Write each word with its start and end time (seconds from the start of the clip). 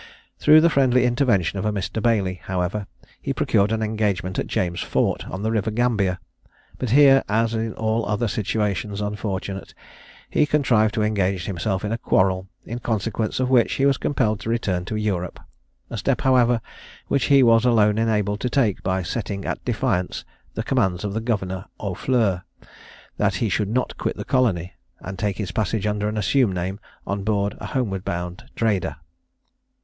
Through 0.39 0.61
the 0.61 0.69
friendly 0.71 1.05
intervention 1.05 1.59
of 1.59 1.65
a 1.65 1.71
Mr. 1.71 2.01
Bailey, 2.01 2.41
however, 2.45 2.87
he 3.21 3.33
procured 3.35 3.71
an 3.71 3.83
engagement 3.83 4.39
at 4.39 4.47
James 4.47 4.79
Fort, 4.81 5.29
on 5.29 5.43
the 5.43 5.51
river 5.51 5.69
Gambia, 5.69 6.19
but 6.79 6.89
here, 6.89 7.23
as 7.29 7.53
in 7.53 7.73
all 7.73 8.03
other 8.07 8.27
situations 8.27 8.99
unfortunate, 8.99 9.75
he 10.27 10.47
contrived 10.47 10.95
to 10.95 11.03
engage 11.03 11.45
himself 11.45 11.85
in 11.85 11.91
a 11.91 11.99
quarrel, 11.99 12.47
in 12.65 12.79
consequence 12.79 13.39
of 13.39 13.51
which 13.51 13.73
he 13.73 13.85
was 13.85 13.99
compelled 13.99 14.39
to 14.39 14.49
return 14.49 14.85
to 14.85 14.95
Europe 14.95 15.39
a 15.91 15.97
step, 15.99 16.21
however, 16.21 16.61
which 17.07 17.25
he 17.25 17.43
was 17.43 17.63
alone 17.63 17.99
enabled 17.99 18.39
to 18.39 18.49
take 18.49 18.81
by 18.81 19.03
setting 19.03 19.45
at 19.45 19.63
defiance 19.65 20.25
the 20.55 20.63
commands 20.63 21.03
of 21.03 21.13
the 21.13 21.21
Governor 21.21 21.65
Aufleur, 21.79 22.41
that 23.17 23.35
he 23.35 23.49
should 23.49 23.69
not 23.69 23.95
quit 23.99 24.17
the 24.17 24.25
colony 24.25 24.73
and 24.99 25.19
take 25.19 25.37
his 25.37 25.51
passage 25.51 25.85
under 25.85 26.07
an 26.09 26.17
assumed 26.17 26.55
name 26.55 26.79
on 27.05 27.23
board 27.23 27.53
a 27.59 27.67
homeward 27.67 28.03
bound 28.03 28.45
trader. 28.55 28.95